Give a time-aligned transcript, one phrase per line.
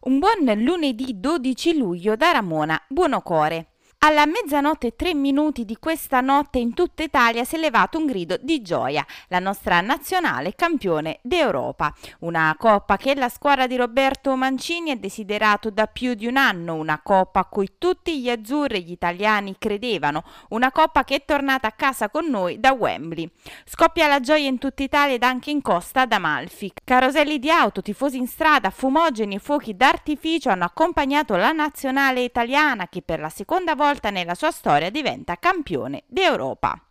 [0.00, 3.77] Un buon lunedì 12 luglio da Ramona Buonocore.
[4.00, 8.06] Alla mezzanotte e tre minuti di questa notte in tutta Italia si è levato un
[8.06, 9.04] grido di gioia.
[9.26, 11.92] La nostra nazionale campione d'Europa.
[12.20, 16.76] Una coppa che la squadra di Roberto Mancini ha desiderato da più di un anno,
[16.76, 21.24] una coppa a cui tutti gli azzurri e gli italiani credevano, una coppa che è
[21.24, 23.28] tornata a casa con noi da Wembley.
[23.64, 26.72] Scoppia la gioia in tutta Italia ed anche in costa ad Amalfi.
[26.84, 32.86] Caroselli di auto, tifosi in strada, fumogeni e fuochi d'artificio hanno accompagnato la nazionale italiana
[32.86, 36.87] che per la seconda volta volta nella sua storia diventa campione d'Europa.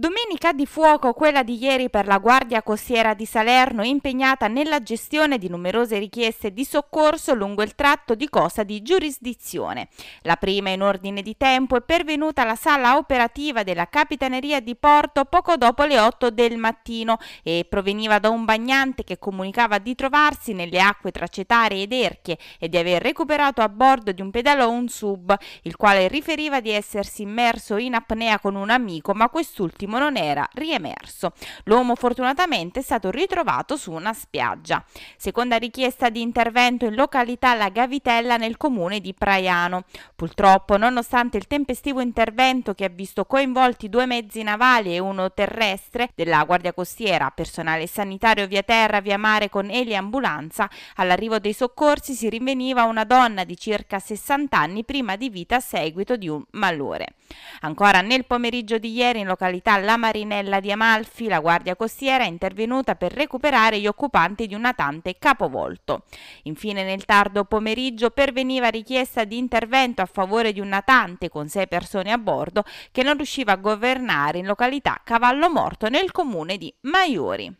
[0.00, 5.36] Domenica di fuoco, quella di ieri per la Guardia Costiera di Salerno, impegnata nella gestione
[5.36, 9.88] di numerose richieste di soccorso lungo il tratto di costa di giurisdizione.
[10.22, 15.26] La prima in ordine di tempo è pervenuta alla sala operativa della Capitaneria di Porto
[15.26, 20.54] poco dopo le 8 del mattino e proveniva da un bagnante che comunicava di trovarsi
[20.54, 24.70] nelle acque tra Cetare ed Erchie e di aver recuperato a bordo di un pedalò
[24.70, 29.88] un sub, il quale riferiva di essersi immerso in apnea con un amico, ma quest'ultimo
[29.90, 31.32] quest'ultimo non era riemerso.
[31.64, 34.82] L'uomo fortunatamente è stato ritrovato su una spiaggia.
[35.16, 39.84] Seconda richiesta di intervento in località La Gavitella nel comune di Praiano.
[40.14, 46.10] Purtroppo, nonostante il tempestivo intervento che ha visto coinvolti due mezzi navali e uno terrestre
[46.14, 52.28] della Guardia Costiera, personale sanitario via terra, via mare con eliambulanza, all'arrivo dei soccorsi si
[52.28, 57.14] rinveniva una donna di circa 60 anni prima di vita a seguito di un malore.
[57.60, 62.26] Ancora nel pomeriggio di ieri in località La Marinella di Amalfi, la Guardia Costiera è
[62.26, 66.04] intervenuta per recuperare gli occupanti di un natante capovolto.
[66.44, 71.68] Infine nel tardo pomeriggio perveniva richiesta di intervento a favore di un natante con sei
[71.68, 76.74] persone a bordo che non riusciva a governare in località Cavallo Morto nel comune di
[76.82, 77.54] Maiori.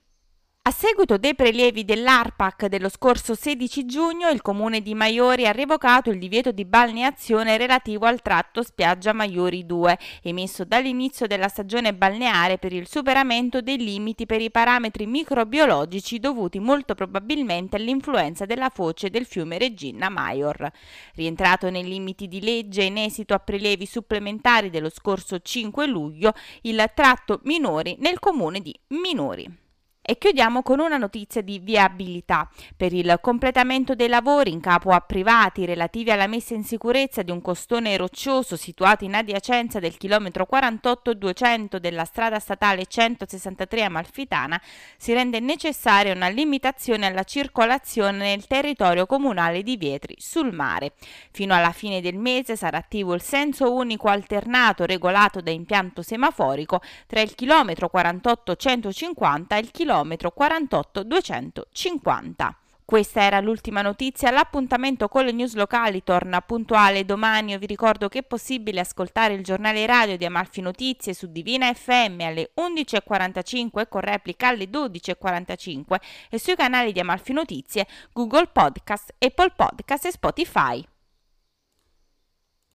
[0.63, 6.11] A seguito dei prelievi dell'ARPAC dello scorso 16 giugno, il comune di Maiori ha revocato
[6.11, 12.59] il divieto di balneazione relativo al tratto spiaggia Maiori 2, emesso dall'inizio della stagione balneare
[12.59, 19.09] per il superamento dei limiti per i parametri microbiologici dovuti molto probabilmente all'influenza della foce
[19.09, 20.71] del fiume Regina Maior.
[21.15, 26.85] Rientrato nei limiti di legge in esito a prelievi supplementari dello scorso 5 luglio, il
[26.95, 29.69] tratto minori nel comune di Minori.
[30.03, 32.49] E chiudiamo con una notizia di viabilità.
[32.75, 37.31] Per il completamento dei lavori in capo a privati relativi alla messa in sicurezza di
[37.31, 44.61] un costone roccioso situato in adiacenza del chilometro 48-200 della strada statale 163 Amalfitana,
[44.97, 50.95] si rende necessaria una limitazione alla circolazione nel territorio comunale di Vietri sul mare.
[51.31, 56.81] Fino alla fine del mese sarà attivo il senso unico alternato regolato da impianto semaforico
[57.07, 62.55] tra il chilometro 48-150 e il chilometro chilometro 48 250.
[62.85, 68.19] Questa era l'ultima notizia, l'appuntamento con le news locali torna puntuale domani, vi ricordo che
[68.19, 74.01] è possibile ascoltare il giornale radio di Amalfi Notizie su Divina FM alle 11.45 con
[74.01, 75.97] replica alle 12.45
[76.31, 80.85] e sui canali di Amalfi Notizie, Google Podcast, Apple Podcast e Spotify.